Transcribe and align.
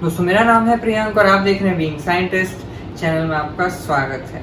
दोस्तों, 0.00 0.24
मेरा 0.24 0.42
नाम 0.44 0.66
है 0.68 0.76
प्रियंक 0.76 1.18
और 1.18 1.26
आप 1.26 1.40
देख 1.40 1.60
रहे 1.60 1.68
हैं 1.68 1.78
बीइंग 1.78 1.98
साइंटिस्ट 1.98 2.64
चैनल 2.98 3.26
में 3.26 3.36
आपका 3.36 3.68
स्वागत 3.68 4.24
है। 4.32 4.42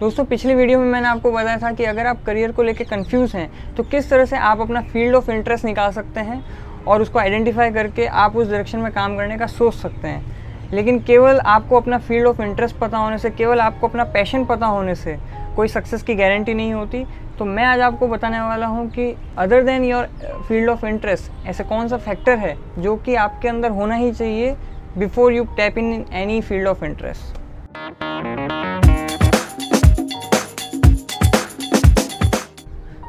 दोस्तों, 0.00 0.24
पिछली 0.24 0.54
वीडियो 0.54 0.78
में 0.78 0.86
मैंने 0.86 1.08
आपको 1.08 1.32
बताया 1.32 1.56
था 1.58 1.72
कि 1.72 1.84
अगर 1.84 2.06
आप 2.06 2.22
करियर 2.26 2.52
को 2.52 2.62
लेकर 2.62 2.84
कंफ्यूज 2.86 3.34
हैं 3.36 3.74
तो 3.74 3.82
किस 3.82 4.08
तरह 4.10 4.24
से 4.24 4.36
आप 4.38 4.60
अपना 4.60 4.80
फ़ील्ड 4.82 5.14
ऑफ़ 5.14 5.30
इंटरेस्ट 5.30 5.64
निकाल 5.64 5.90
सकते 5.92 6.20
हैं 6.20 6.44
और 6.86 7.02
उसको 7.02 7.18
आइडेंटिफाई 7.18 7.70
करके 7.70 8.06
आप 8.06 8.36
उस 8.36 8.48
डायरेक्शन 8.48 8.78
में 8.78 8.92
काम 8.92 9.16
करने 9.16 9.38
का 9.38 9.46
सोच 9.48 9.74
सकते 9.74 10.08
हैं। 10.08 10.70
लेकिन 10.72 10.98
केवल 11.00 11.38
आपको 11.38 11.80
अपना 11.80 11.98
फ़ील्ड 11.98 12.26
ऑफ़ 12.26 12.42
इंटरेस्ट 12.42 12.76
पता 12.76 12.98
होने 12.98 13.18
से, 13.18 13.30
केवल 13.30 13.60
आपको 13.60 13.88
अपना 13.88 14.04
पैशन 14.04 14.44
पता 14.44 14.66
होने 14.66 14.94
से 14.94 15.18
कोई 15.56 15.68
सक्सेस 15.68 16.02
की 16.02 16.14
गारंटी 16.14 16.54
नहीं 16.54 16.72
होती। 16.72 17.04
तो 17.42 17.46
मैं 17.46 17.64
आज 17.64 17.80
आपको 17.80 18.06
बताने 18.08 18.40
वाला 18.40 18.66
हूँ 18.66 18.86
कि 18.90 19.04
other 19.38 19.62
than 19.64 19.84
your 19.84 20.04
field 20.48 20.68
of 20.70 20.84
interest 20.86 21.46
ऐसा 21.48 21.64
कौन 21.64 21.88
सा 21.88 21.96
फैक्टर 21.98 22.38
है 22.38 22.54
जो 22.82 22.94
कि 22.96 23.14
आपके 23.14 23.48
अंदर 23.48 23.70
होना 23.70 23.94
ही 23.94 24.12
चाहिए 24.12 24.52
before 24.98 25.32
you 25.32 25.44
tap 25.56 25.78
in 25.78 26.04
any 26.12 26.40
field 26.40 26.68
of 26.68 26.84
interest 26.84 27.38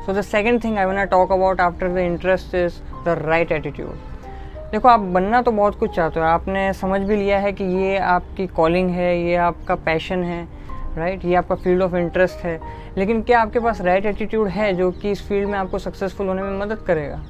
so 0.05 0.13
the 0.13 0.21
second 0.21 0.63
thing 0.63 0.77
I 0.77 0.85
want 0.85 1.09
talk 1.09 1.31
about 1.31 1.61
after 1.61 1.93
the 1.95 1.97
interest 1.97 2.55
is 2.55 2.81
the 3.05 3.15
right 3.19 3.51
attitude 3.51 3.95
देखो, 4.71 4.87
आप 4.87 4.99
बनना 4.99 5.41
तो 5.41 5.51
बहुत 5.51 5.79
कुछ 5.79 5.95
चाहते 5.95 6.19
हो। 6.19 6.25
आपने 6.25 6.71
समझ 6.73 7.01
भी 7.01 7.15
लिया 7.15 7.39
है 7.39 7.51
कि 7.51 7.63
ये 7.63 7.97
आपकी 7.97 8.47
कॉलिंग 8.55 8.89
है, 8.89 9.17
ये 9.19 9.35
आपका 9.35 9.75
पैशन 9.85 10.23
है। 10.23 10.47
Right 10.97 11.13
right? 11.13 11.29
ये 11.29 11.35
आपका 11.35 11.55
फ़ील्ड 11.55 11.81
ऑफ़ 11.81 11.95
इंटरेस्ट 11.95 12.39
है। 12.39 12.59
लेकिन 12.97 13.21
क्या 13.21 13.41
आपके 13.41 13.59
पास 13.59 13.81
राइट 13.81 14.03
right 14.03 14.15
एटीट्यूड 14.15 14.47
है 14.47 14.73
जो 14.73 14.91
कि 14.91 15.11
इस 15.11 15.27
फ़ील्ड 15.27 15.49
में 15.49 15.59
आपको 15.59 15.79
सक्सेसफुल 15.79 16.27
होने 16.27 16.41
में 16.41 16.59
मदद 16.59 16.77
करेगा? 16.77 17.23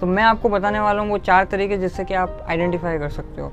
तो 0.00 0.06
मैं 0.06 0.22
आपको 0.22 0.48
बताने 0.48 0.80
वाला 0.80 1.02
हूँ 1.02 1.10
वो 1.10 1.18
चार 1.18 1.44
तरीके 1.44 1.76
जिससे 1.76 2.04
कि 2.04 2.14
आप 2.14 2.46
आइडेंटिफाई 2.48 2.98
कर 2.98 3.08
सकते 3.08 3.40
हो। 3.40 3.52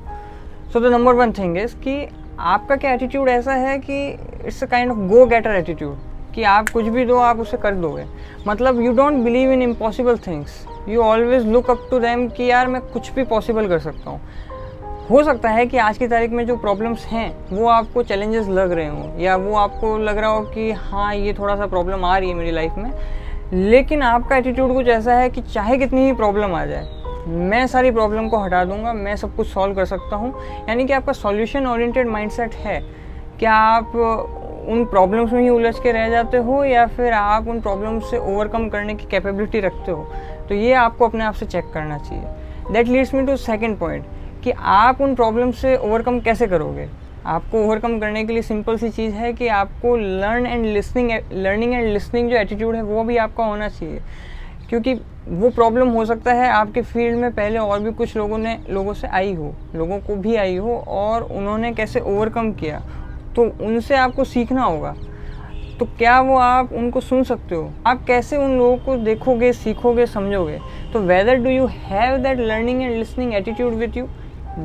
So 0.73 0.79
the 0.79 0.85
number 0.85 1.13
one 1.13 1.31
thing 1.31 1.57
is 1.57 1.75
कि 1.75 2.07
आपका 2.39 2.75
क्या 2.75 2.91
एटीट्यूड 2.91 3.29
ऐसा 3.29 3.53
है 3.53 3.79
कि 3.79 4.09
it's 4.45 4.63
a 4.63 4.67
kind 4.67 4.91
of 4.91 4.97
go 4.97 5.25
getter 5.25 5.51
attitude 5.51 5.97
कि 6.35 6.43
आप 6.43 6.69
कुछ 6.69 6.85
भी 6.85 7.05
दो, 7.05 7.17
आप 7.17 7.39
उसे 7.39 7.57
कर 7.57 7.75
दोगे। 7.75 8.05
मतलब 8.47 8.81
you 8.81 8.91
don't 8.91 9.13
believe 9.13 9.51
in 9.51 9.61
impossible 9.61 10.17
things 10.17 10.65
you 10.89 11.01
always 11.01 11.47
look 11.47 11.69
up 11.69 11.87
to 11.91 11.99
them 11.99 12.29
कि 12.29 12.43
यार 12.43 12.67
मैं 12.67 12.81
कुछ 12.81 13.11
भी 13.13 13.23
पॉसिबल 13.23 13.67
कर 13.67 13.79
सकता 13.79 14.09
हूँ। 14.09 14.21
हो 15.09 15.21
सकता 15.23 15.49
है 15.49 15.65
कि 15.65 15.77
आज 15.77 15.97
की 15.97 16.07
तारीख 16.07 16.31
में 16.31 16.45
जो 16.47 16.55
प्रॉब्लम्स 16.55 17.05
हैं, 17.05 17.31
वो 17.51 17.67
आपको 17.67 18.01
चैलेंजेस 18.03 18.47
लग 18.47 18.71
रहे 18.71 18.87
हों, 18.87 19.19
या 19.19 19.35
वो 19.35 19.55
आपको 19.57 19.97
लग 19.97 20.17
रहा 20.17 20.29
हो 20.29 20.41
कि 20.45 20.71
हाँ 20.71 21.13
ये 21.15 21.33
थोड़ा 21.33 21.55
सा 21.55 21.65
प्रॉब्लम 21.67 22.03
आ 22.05 22.17
रही 22.17 22.29
है 22.29 22.35
मेरी 22.35 22.51
लाइफ 22.51 22.73
में। 22.77 22.91
लेकिन 23.53 24.01
आपका 24.01 24.37
एटीट्यूड 24.37 24.73
कुछ 24.73 24.87
ऐसा 24.87 25.13
है 25.13 25.29
कि 25.29 25.41
चाहे 25.43 25.77
कितनी 25.77 26.05
ही 26.05 26.11
प्रॉब्लम 26.13 26.53
आ 26.55 26.65
जाए, 26.65 26.87
मैं 27.27 27.65
सारी 27.67 27.91
प्रॉब्लम 27.91 28.27
को 28.29 28.39
हटा 28.39 28.63
दूँगा, 28.65 28.93
मैं 28.93 29.15
सब 29.15 29.35
कुछ 29.35 29.47
सॉल्व 29.47 29.75
कर 29.75 29.85
सकता 29.85 30.15
हूँ। 30.15 30.33
यानी 30.69 30.85
कि 30.85 30.93
आपका 30.93 31.13
सॉल्यूशन 31.13 31.67
ओरिएंटेड 31.67 32.07
माइंडसेट 32.07 32.53
है 32.55 32.79
क्या 33.39 33.53
आप 33.53 33.95
उन 34.69 34.85
प्रॉब्लम्स 34.85 35.33
में 35.33 35.41
ही 35.41 35.49
उलझ 35.49 35.75
के 35.79 35.91
रह 35.91 36.09
जाते 36.09 36.37
हो, 36.37 36.63
या 36.63 36.85
फिर 36.87 37.13
आप 37.13 37.47
उन 37.47 37.61
प्रॉब्लम्स 37.61 38.11
से 38.11 38.17
ओवरकम 38.17 38.69
करने 38.69 38.95
की 38.95 39.07
कैपेबिलिटी 39.07 39.59
रखते 39.59 39.91
हो। 39.91 40.07
तो 40.49 40.55
ये 40.55 40.73
आपको 40.75 41.07
अपने 41.07 41.23
आप 41.23 41.33
से 41.33 41.45
चेक 41.47 41.71
करना 41.73 41.97
चाहिए। 41.97 42.71
That 42.71 42.87
leads 42.87 43.13
me 43.13 43.25
to 43.25 43.37
second 43.39 43.77
point 43.79 44.05
कि 44.43 44.51
आप 44.57 45.01
उन 45.01 45.15
प्रॉब्लम 45.15 45.51
से 45.51 45.77
ओवरकम 45.77 46.19
कैसे 46.19 46.47
करोगे? 46.47 46.89
आपको 47.25 47.63
ओवरकम 47.63 47.99
करने 47.99 48.25
के 48.25 48.33
लिए 48.33 48.41
सिंपल 48.41 48.77
सी 48.77 48.89
चीज़ 48.89 49.13
है 49.13 49.33
कि 49.33 49.47
आपको 49.47 49.95
learn 49.97 50.45
and 50.45 50.65
listening 50.65 51.11
learning 51.33 51.73
and 51.73 51.93
listening 51.93 52.29
जो 52.29 52.35
एटीट्यूड 52.35 52.75
है, 52.75 52.81
वो 52.81 53.03
भी 53.03 53.17
आपका 53.17 53.43
होना 53.43 53.67
चाहिए। 53.67 53.99
क्योंकि 54.69 54.93
वो 55.27 55.49
प्रॉब्लम 55.49 55.89
हो 55.89 56.05
सकता 56.05 56.33
है 56.33 56.49
आपके 56.49 56.81
फ़ील्ड 56.81 57.17
में 57.17 57.31
पहले 57.31 57.57
और 57.57 57.79
भी 57.79 57.91
कुछ 57.91 58.17
लोगों 58.17 58.37
ने, 58.37 58.59
लोगों 58.69 58.93
से 58.93 59.07
आई 59.07 59.33
हो, 59.33 59.55
लोगों 59.75 59.99
को 59.99 60.15
भी 60.15 60.35
आई 60.35 60.55
हो 60.55 60.85
और 60.87 61.23
उन्होंने 61.23 61.73
कैसे 61.73 61.99
ओवरकम 61.99 62.51
किया। 62.51 62.81
तो 63.35 63.43
उनसे 63.43 63.95
आपको 63.95 64.23
सीखना 64.23 64.63
होगा। 64.63 64.95
तो 65.79 65.85
क्या 65.85 66.21
वो 66.21 66.37
आप 66.37 66.73
उनको 66.73 67.01
सुन 67.01 67.23
सकते 67.23 67.55
हो? 67.55 67.71
आप 67.87 68.05
कैसे 68.05 68.37
उन 68.37 68.57
लोगों 68.57 68.77
को 68.77 68.95
देखोगे, 68.95 69.53
सीखोगे, 69.53 70.05
समझोगे? 70.05 70.59
तो 70.93 70.99
whether 70.99 71.35
do 71.35 71.49
you 71.49 71.65
have 71.65 72.17
that 72.17 72.39
learning 72.39 72.81
and 72.81 72.95
listening 72.95 73.33
attitude 73.33 73.73
with 73.73 73.97
you 73.97 74.07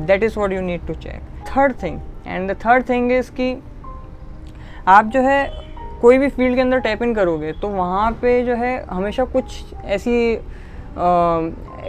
that 0.07 0.23
is 0.23 0.39
what 0.39 0.53
you 0.53 0.61
need 0.61 0.85
to 0.87 0.93
check 0.95 1.21
third 1.47 1.73
thing 1.83 1.99
and 2.27 2.51
the 2.51 2.55
third 2.65 2.89
thing 2.89 3.11
is 3.11 3.31
कि 3.31 3.55
आप 4.87 5.05
जो 5.05 5.21
है 5.21 5.43
कोई 6.01 6.17
भी 6.17 6.27
फ़ील्ड 6.29 6.55
के 6.55 6.61
अंदर 6.61 6.79
टैप 6.79 7.03
इन 7.03 7.13
करोगे 7.15 7.51
तो 7.51 7.67
वहाँ 7.69 8.11
पे 8.21 8.41
जो 8.45 8.55
है 8.55 8.73
हमेशा 8.85 9.25
कुछ 9.25 9.73
ऐसी 9.85 10.35
आ, 10.35 10.39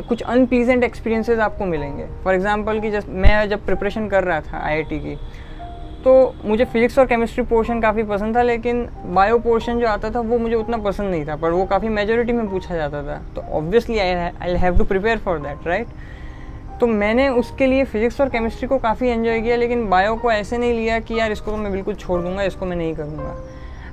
कुछ 0.09 0.22
अनप्लीजेंट 0.22 0.84
एक्सपीरियंसेस 0.84 1.39
आपको 1.39 1.65
मिलेंगे। 1.65 2.06
फॉर 2.25 2.34
एग्ज़ाम्पल 2.34 2.81
कि 2.81 2.91
जब 2.91 3.09
मैं 3.17 3.49
जब 3.49 3.65
प्रिपरेशन 3.67 4.09
कर 4.09 4.25
रहा 4.25 4.41
था 4.41 4.59
आईआईटी 4.59 4.99
की 5.00 5.15
तो 6.05 6.34
मुझे 6.44 6.65
फिजिक्स 6.65 6.99
और 6.99 7.06
केमिस्ट्री 7.06 7.44
पोर्शन 7.44 7.81
काफ़ी 7.81 8.03
पसंद 8.03 8.37
था 8.37 8.43
लेकिन 8.43 8.87
बायो 9.15 9.38
पोर्शन 9.38 9.78
जो 9.81 9.87
आता 9.88 10.11
था 10.11 10.21
वो 10.21 10.38
मुझे 10.38 10.55
उतना 10.55 10.77
पसंद 10.78 11.11
नहीं 11.11 11.27
था 11.27 11.37
पर 11.37 11.50
वो 11.50 11.65
काफ़ी 11.67 11.88
मेजोरिटी 11.88 12.33
में 12.33 12.49
पूछा 12.50 12.77
जाता 12.77 13.03
था। 13.03 13.21
तो 13.34 13.41
obviously 13.59 13.99
I 13.99 14.12
I 14.15 14.56
have 14.56 14.78
to 14.78 14.84
prepare 14.84 15.19
for 15.19 15.38
that 15.38 15.67
right 15.67 15.87
तो 16.81 16.87
मैंने 16.87 17.28
उसके 17.31 17.66
लिए 17.66 17.84
फिजिक्स 17.84 18.20
और 18.20 18.28
केमिस्ट्री 18.28 18.69
को 18.69 18.78
काफ़ी 18.78 19.09
एंजॉय 19.09 19.41
किया, 19.41 19.56
लेकिन 19.56 19.88
बायो 19.91 20.14
को 20.16 20.31
ऐसे 20.32 20.59
नहीं 20.59 20.72
लिया 20.75 20.98
कि 21.00 21.19
यार 21.19 21.32
इसको 21.32 21.50
तो 21.50 21.56
मैं 21.56 21.72
बिल्कुल 21.72 21.94
छोड़ 21.94 22.20
दूँगा, 22.22 22.42
इसको 22.42 22.66
मैं 22.66 22.76
नहीं 22.76 22.94
करूँगा। 22.94 23.37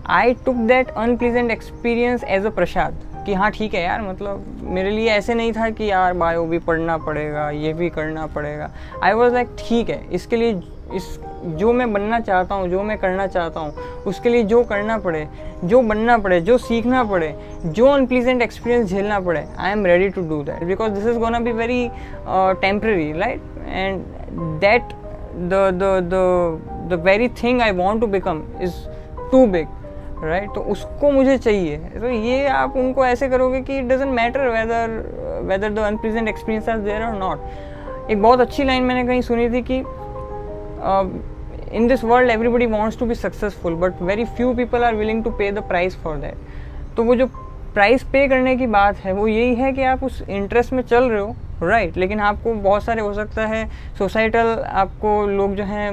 I 0.10 0.34
took 0.46 0.56
that 0.68 0.90
unpleasant 0.90 1.52
experience 1.52 2.24
as 2.24 2.46
a 2.46 2.50
prasad 2.52 2.98
कि 3.26 3.34
हाँ 3.34 3.50
ठीक 3.52 3.74
है 3.74 3.82
यार 3.82 4.02
मतलब 4.02 4.46
मेरे 4.64 4.90
लिए 4.90 5.10
ऐसे 5.10 5.34
नहीं 5.34 5.52
था 5.54 5.70
कि 5.70 5.90
यार 5.92 6.14
बायो 6.14 6.46
भी 6.46 6.60
पढ़ना 6.60 6.98
पड़ेगा, 6.98 7.50
ये 7.50 7.74
भी 7.74 7.90
करना 7.90 8.26
पड़ेगा। 8.28 8.70
आई 9.04 9.14
वॉज़ 9.14 9.34
लाइक 9.34 9.56
ठीक 9.60 9.90
है, 9.90 10.04
इसके 10.12 10.36
लिए 10.36 10.62
इस 10.94 11.18
जो 11.46 11.72
मैं 11.74 11.92
बनना 11.94 12.20
चाहता 12.20 12.56
हूँ, 12.56 12.68
जो 12.70 12.84
मैं 12.84 12.98
करना 12.98 13.28
चाहता 13.28 13.60
हूँ, 13.60 13.72
उसके 14.08 14.30
लिए 14.30 14.44
जो 14.44 14.64
करना 14.64 14.98
पड़े, 14.98 15.28
जो 15.64 15.82
बनना 15.82 16.18
पड़े, 16.18 16.40
जो 16.42 16.58
सीखना 16.58 17.04
पड़े, 17.04 17.34
जो 17.66 17.88
अनप्लीजेंट 17.88 18.42
एक्सपीरियंस 18.42 18.90
झेलना 18.90 19.20
पड़े 19.20 19.46
I 19.60 19.72
am 19.72 19.86
ready 19.86 20.10
to 20.10 20.22
do 20.30 20.42
that 20.44 20.64
because 20.64 20.92
this 20.94 21.06
is 21.08 21.18
gonna 21.20 21.40
be 21.40 21.52
very 21.52 21.88
temporary 22.62 23.12
right 23.20 23.42
and 23.68 24.02
that 24.62 24.94
the 25.52 27.02
very 27.06 27.28
thing 27.44 27.62
I 27.62 27.72
want 27.74 28.02
to 28.02 28.08
become 28.08 28.44
is 28.62 28.74
to 29.32 29.46
big 29.48 29.68
right 30.24 30.50
तो 30.56 30.62
उसको 30.72 31.12
मुझे 31.12 31.38
चाहिए। 31.38 31.78
तो 31.78 32.10
ये 32.10 32.46
आप 32.48 32.76
उनको 32.78 33.06
ऐसे 33.06 33.28
करोगे 33.30 33.62
कि 33.62 33.78
it 33.78 33.86
doesn't 33.86 34.12
matter 34.12 34.48
whether 34.50 35.42
whether 35.48 35.74
the 35.74 35.80
unpleasant 35.80 36.28
experience 36.28 36.70
are 36.70 36.78
there 36.78 37.04
और 37.04 37.14
नॉट 37.18 38.12
एक 38.12 38.22
बहुत 38.22 38.42
अच्छी 38.42 38.64
लाइन 38.64 38.84
मैंने 38.84 39.04
कहीं 39.08 39.22
सुनी 39.22 39.50
थी 39.50 39.62
कि 39.62 39.84
in 41.74 41.88
this 41.88 42.04
world 42.04 42.32
everybody 42.32 42.66
wants 42.66 43.00
to 43.00 43.06
be 43.06 43.16
successful 43.16 43.76
but 43.76 44.02
very 44.02 44.26
few 44.28 44.54
people 44.54 44.84
are 44.84 44.96
willing 44.96 45.24
to 45.24 45.32
pay 45.32 45.52
the 45.52 45.64
price 45.68 45.96
for 46.04 46.18
that 46.18 46.96
तो 46.98 47.04
वो 47.04 47.16
जो 47.16 47.28
प्राइस 47.74 48.04
पे 48.04 48.28
करने 48.28 48.56
की 48.56 48.68
बात 48.68 48.98
है 48.98 49.14
वो 49.14 49.28
यही 49.28 49.56
है 49.56 49.72
कि 49.74 49.84
आप 49.84 50.04
उस 50.04 50.22
इंटरेस्ट 50.22 50.74
में 50.74 50.82
चल 50.84 51.04
रहे 51.04 51.22
हो 51.22 51.36
राइट 51.62 51.84
right, 51.84 51.98
लेकिन 51.98 52.20
आपको 52.20 52.54
बहुत 52.54 52.84
सारे 52.84 53.02
हो 53.02 53.14
सकता 53.14 53.46
है 53.48 53.66
सोसाइटल 53.98 54.64
आपको 54.68 55.26
लोग 55.28 55.56
जो 55.56 55.64
हैं 55.64 55.90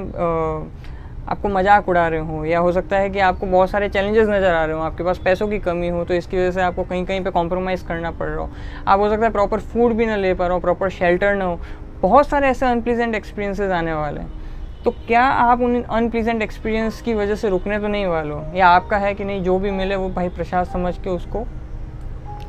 आपको 1.29 1.49
मज़ाक 1.49 1.89
उड़ा 1.89 2.07
रहे 2.07 2.19
हो 2.19 2.43
या 2.45 2.59
हो 2.59 2.71
सकता 2.71 2.97
है 2.97 3.09
कि 3.09 3.19
आपको 3.19 3.45
बहुत 3.45 3.69
सारे 3.69 3.89
चैलेंजेस 3.89 4.27
नज़र 4.27 4.53
आ 4.53 4.63
रहे 4.65 4.75
हो 4.75 4.81
आपके 4.81 5.03
पास 5.03 5.17
पैसों 5.25 5.47
की 5.47 5.59
कमी 5.59 5.87
हो 5.87 6.03
तो 6.05 6.13
इसकी 6.13 6.37
वजह 6.37 6.51
से 6.51 6.61
आपको 6.61 6.83
कहीं 6.83 7.05
कहीं 7.05 7.23
पे 7.23 7.31
कॉम्प्रोमाइज़ 7.31 7.85
करना 7.87 8.11
पड़ 8.11 8.27
रहा 8.27 8.39
हो। 8.39 8.49
आप 8.87 8.99
हो 8.99 9.09
सकता 9.09 9.25
है 9.25 9.31
प्रॉपर 9.31 9.59
फ़ूड 9.61 9.93
भी 9.93 10.05
ना 10.05 10.15
ले 10.15 10.33
पा 10.33 10.47
रहे 10.47 10.53
हो 10.53 10.59
प्रॉपर 10.59 10.89
शेल्टर 10.89 11.35
ना 11.35 11.45
हो। 11.45 11.59
बहुत 12.01 12.29
सारे 12.29 12.47
ऐसे 12.47 12.65
अनप्लीजेंट 12.65 13.15
एक्सपीरियंसेस 13.15 13.71
आने 13.71 13.93
वाले 13.93 14.19
हैं। 14.19 14.40
तो 14.85 14.91
क्या 14.91 15.23
आप 15.23 15.61
उन 15.61 15.81
अनप्लीजेंट 15.83 16.41
एक्सपीरियंस 16.41 17.01
की 17.01 17.13
वजह 17.13 17.35
से 17.35 17.49
रुकने 17.49 17.79
तो 17.79 17.87
नहीं 17.87 18.05
वाले 18.05 18.33
हो? 18.33 18.45
या 18.55 18.67
आपका 18.67 18.97
है 18.97 19.13
कि 19.13 19.23
नहीं, 19.23 19.43
जो 19.43 19.57
भी 19.59 19.71
मिले 19.71 19.95
वो 19.95 20.09
भाई 20.09 20.29
प्रसाद 20.29 20.65
समझ 20.65 20.97
के 20.97 21.09
उसको 21.09 21.45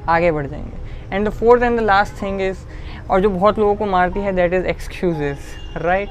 आगे 0.09 0.31
बढ़ 0.33 0.47
जाएँगे। 0.47 1.17
And 1.17 1.29
the 1.29 1.31
fourth 1.31 1.63
and 1.63 1.79
the 1.79 1.83
last 1.83 2.23
thing 2.23 2.41
is 2.41 2.59
और 3.11 3.21
जो 3.21 3.31
बहुत 3.31 3.59
लोगों 3.59 3.75
को 3.75 3.87
मारती 3.87 4.21
है 4.21 4.33
that 4.33 4.53
is 4.53 4.67
excuses 4.67 5.57
right 5.77 6.09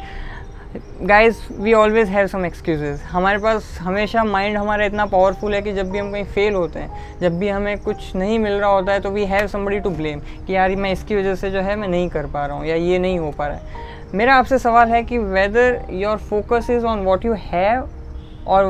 guys 1.02 1.38
we 1.54 1.74
always 1.74 2.10
have 2.10 2.28
some 2.28 2.46
excuses 2.46 3.02
हमारे 3.02 3.38
पास 3.38 3.78
हमेशा 3.82 4.24
माइंड 4.24 4.58
हमारा 4.58 4.86
इतना 4.86 5.06
पावरफुल 5.06 5.54
है 5.54 5.62
कि 5.62 5.74
जब 5.74 5.90
भी 5.92 6.00
हम 6.00 6.12
कहीं 6.12 6.24
फेल 6.26 6.54
होते 6.54 6.80
हैं, 6.80 7.20
जब 7.22 7.40
भी 7.40 7.50
हमें 7.50 7.78
कुछ 7.78 8.16
नहीं 8.16 8.40
मिल 8.40 8.54
रहा 8.54 8.70
होता 8.70 8.94
है 8.94 9.00
तो 9.00 9.10
we 9.10 9.26
have 9.26 9.48
somebody 9.48 9.80
to 9.80 9.90
blame 9.90 10.20
कि 10.20 10.56
यार, 10.56 10.76
मैं 10.76 10.92
इसकी 10.92 11.16
वजह 11.16 11.36
से 11.36 11.52
जो 11.52 11.62
है, 11.62 11.76
मैं 11.76 11.88
नहीं 11.88 12.10
कर 12.10 12.26
पा 12.26 12.46
रहा 12.46 12.58
हूँ, 12.58 12.66
या 12.66 12.76
ये 12.76 13.00
नहीं 13.00 13.20
हो 13.20 13.32
पा 13.32 13.48
रहा 13.48 13.58
है। 13.58 13.91
मेरा 14.16 14.36
आपसे 14.36 14.58
सवाल 14.60 14.90
है 14.90 15.04
कि 15.04 15.18
whether 15.18 15.82
your 15.94 16.18
focus 16.30 16.70
is 16.70 16.86
on 16.86 17.04
what 17.04 17.26
you 17.26 17.34
have 17.34 17.88
और 18.48 18.66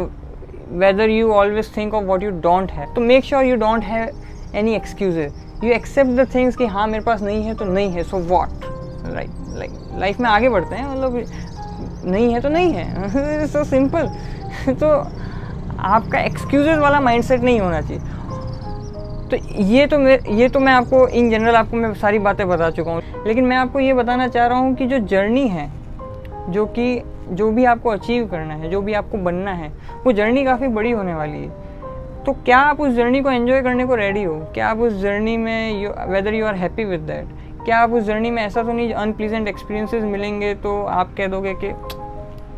whether 0.82 1.10
you 1.10 1.32
always 1.34 1.76
think 1.78 1.94
of 1.94 2.04
what 2.06 2.24
you 2.24 2.30
don't 2.42 2.72
have 2.72 2.94
तो 2.96 3.02
make 3.02 3.24
sure 3.26 3.46
you 3.46 3.56
don't 3.56 3.84
have 3.84 4.56
any 4.56 4.76
excuses 4.76 5.64
you 5.64 5.72
accept 5.74 6.12
the 6.12 6.28
things 6.36 6.56
कि 6.56 6.66
हाँ 6.66 6.88
मेरे 6.88 7.04
पास 7.04 7.22
नहीं 7.22 7.44
है 7.44 7.54
तो 7.56 7.66
नहीं 7.66 7.92
है. 7.92 8.04
So 8.04 8.18
what 8.18 8.66
right 9.06 9.30
like 9.58 9.72
life 10.00 10.20
में 10.20 10.30
आगे 10.30 10.50
बढ़ते 10.50 10.76
हैं 10.76 10.90
मतलब 10.90 11.24
नहीं 12.06 12.34
है 12.34 12.42
तो 12.42 12.50
नहीं 12.50 12.74
है. 12.74 13.48
सो 13.54 13.64
सिंपल 13.64 14.08
तो 14.74 14.88
आपका 15.80 16.20
एक्सक्यूजेज 16.20 16.78
वाला 16.78 17.00
माइंडसेट 17.00 17.42
नहीं 17.42 17.60
होना 17.60 17.82
चाहिए. 17.82 18.02
तो 19.32 19.38
ये 19.56 19.88
तो 19.88 20.00
मैं, 20.00 20.20
ये 20.30 20.50
तो 20.50 20.60
मैं 20.60 20.74
आपको 20.74 21.08
इन 21.08 21.30
जनरल 21.30 21.56
आपको 21.56 21.78
मैं 21.78 21.94
सारी 21.94 22.20
बातें 22.20 22.48
बता 22.50 22.70
चुका 22.70 22.92
हूँ। 22.92 23.02
लेकिन 23.28 23.46
मैं 23.46 23.58
आपको 23.58 23.80
ये 23.80 23.94
बताना 23.94 24.28
चाह 24.28 24.48
रहा 24.48 24.58
हूँ 24.58 24.76
कि 24.76 24.86
जो 24.86 25.00
जर्नी 25.00 25.48
है, 25.48 25.72
जो 26.50 26.66
कि, 26.66 27.02
जो 27.30 27.52
भी 27.52 27.66
आपको 27.66 27.90
अचीव 27.90 28.28
करना 28.28 28.54
है, 28.54 28.70
जो 28.70 28.82
भी 28.82 28.94
आपको 28.94 29.18
बनना 29.18 29.52
है, 29.52 29.72
वो 30.06 30.12
जर्नी 30.12 30.44
काफ़ी 30.46 30.68
बड़ी 30.68 30.92
होने 30.92 31.14
वाली 31.16 31.38
है। 31.38 31.50
तो 32.26 32.34
क्या 32.34 32.58
आप 32.58 32.82
उस 32.82 32.94
जर्नी 32.94 33.22
को 33.22 33.32
एंजॉय 33.32 33.62
करने 33.62 33.86
को 33.86 33.96
रेडी 33.96 34.24
हो? 34.24 34.36
क्या 34.54 34.68
आप 34.68 34.80
उस 34.80 34.94
जर्नी 34.94 35.38
में 35.38 35.88
whether 36.12 36.34
you 36.34 36.46
are 36.46 36.56
happy 36.56 36.84
with 36.84 37.00
that 37.00 37.26
क्या 37.66 37.78
आप 37.78 37.92
उस 37.92 38.04
जर्नी 38.04 38.32
में 38.32 38.44
ऐसा 38.44 38.64
तो 38.64 38.74
नहीं 38.74 38.94
अनप्लीजेंट 38.94 39.48
एक्सपीरियंसेस 39.48 40.04
मिलेंगे 40.04 40.54
तो 40.56 40.84
आप 40.84 41.14
कह 41.18 41.28
दोगे 41.28 41.54
कि, 41.54 41.68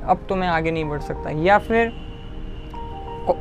अब 0.07 0.25
तो 0.29 0.35
मैं 0.35 0.47
आगे 0.47 0.71
नहीं 0.71 0.85
बढ़ 0.85 0.99
सकता। 0.99 1.29
या 1.29 1.57
फिर 1.57 1.91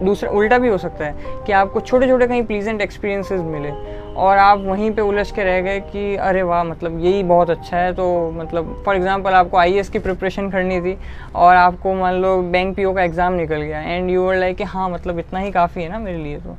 दूसरा 0.02 0.30
उल्टा 0.30 0.58
भी 0.58 0.68
हो 0.68 0.76
सकता 0.78 1.04
है 1.04 1.44
कि 1.46 1.52
आपको 1.52 1.80
छोटे 1.80 2.06
छोटे 2.08 2.26
कहीं 2.26 2.42
प्लीजेंट 2.46 2.80
एक्सपीरियंसेस 2.80 3.40
मिले 3.42 3.70
और 4.14 4.38
आप 4.38 4.58
वहीं 4.58 4.90
पे 4.90 5.02
उलझ 5.02 5.30
के 5.30 5.44
रह 5.44 5.60
गए 5.60 5.80
कि 5.82 6.14
अरे 6.16 6.42
वाह 6.42 6.62
मतलब 6.64 6.98
यही 7.04 7.22
बहुत 7.22 7.50
अच्छा 7.50 7.76
है। 7.76 7.92
तो 7.94 8.30
मतलब 8.32 8.82
फॉर 8.86 8.96
एग्जांपल 8.96 9.32
आपको 9.32 9.56
आईएएस 9.56 9.88
की 9.88 9.98
प्रिपरेशन 9.98 10.50
करनी 10.50 10.80
थी 10.80 10.96
और 11.34 11.54
आपको 11.56 11.94
मान 11.94 12.14
लो 12.14 12.36
बैंक 12.42 12.76
पीओ 12.76 12.92
का 12.94 13.02
एग्ज़ाम 13.02 13.32
निकल 13.32 13.62
गया 13.62 13.80
एंड 13.80 14.10
यू 14.10 14.28
आर 14.28 14.36
लाइक 14.36 14.56
कि 14.56 14.64
हाँ 14.64 14.88
मतलब 14.90 15.18
इतना 15.18 15.40
ही 15.40 15.50
काफ़ी 15.50 15.82
है 15.82 15.88
ना 15.88 15.98
मेरे 15.98 16.18
लिए 16.18 16.38
तो। 16.38 16.56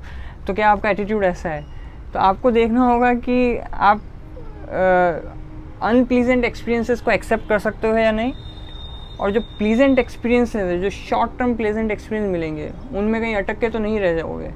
तो 0.48 0.54
क्या 0.54 0.72
आपका 0.72 0.90
एटीट्यूड 0.90 1.24
ऐसा 1.24 1.50
है? 1.50 1.64
तो 2.14 2.20
आपको 2.20 2.52
देखना 2.52 2.86
होगा 2.86 3.14
कि 3.16 3.58
आप 3.74 4.02
अनप्लीजेंट 5.84 6.46
एक्सपीरियंसेस 6.46 7.02
को 7.02 7.12
एक्सेप्ट 7.12 7.48
कर 7.50 7.60
सकते 7.60 7.88
हो 7.88 7.98
या 7.98 8.12
नहीं। 8.12 8.34
और 9.20 9.32
जो 9.32 9.42
प्लीजेंट 9.58 10.00
एक्सपीरियंस 10.00 10.56
है, 10.56 10.80
जो 10.82 10.90
शॉर्ट 10.90 11.38
टर्म 11.40 11.56
प्लेजेंट 11.56 11.92
एक्सपीरियंस 11.92 12.32
मिलेंगे, 12.32 12.70
उनमें 12.96 13.22
कहीं 13.22 13.36
अटक 13.36 13.60
के 13.60 13.70
तो 13.70 13.80
नहीं 13.80 14.00
रह 14.00 14.16
जाओगे। 14.16 14.50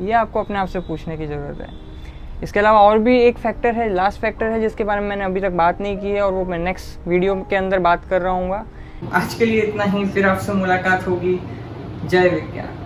ये 0.00 0.12
आपको 0.14 0.40
अपने 0.40 0.58
आप 0.58 0.68
से 0.68 0.80
पूछने 0.80 1.16
की 1.16 1.26
ज़रूरत 1.26 1.60
है। 1.60 1.68
इसके 2.42 2.60
अलावा 2.60 2.80
और 2.80 2.98
भी 2.98 3.18
एक 3.20 3.38
फैक्टर 3.38 3.74
है 3.74 3.92
लास्ट 3.94 4.20
फैक्टर 4.20 4.46
है, 4.46 4.60
जिसके 4.60 4.84
बारे 4.84 5.00
में 5.00 5.08
मैंने 5.08 5.24
अभी 5.24 5.40
तक 5.40 5.50
बात 5.54 5.80
नहीं 5.80 5.98
की 5.98 6.10
है 6.10 6.20
और 6.22 6.32
वो 6.32 6.44
मैं 6.44 6.58
नेक्स्ट 6.58 7.08
वीडियो 7.08 7.34
के 7.50 7.56
अंदर 7.56 7.78
बात 7.78 8.04
कर 8.10 8.22
रहा 8.22 8.32
हूँ 8.32 8.64
आज 9.12 9.34
के 9.34 9.44
लिए 9.44 9.60
इतना 9.62 9.84
ही, 9.84 10.04
फिर 10.06 10.26
आपसे 10.28 10.52
मुलाकात 10.52 11.06
होगी। 11.08 11.38
जय 12.06 12.28
विज्ञान। 12.28 12.79